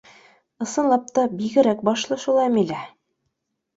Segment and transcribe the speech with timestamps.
[0.65, 2.81] —Ысынлап та, бигерәк башлы шул Әмилә.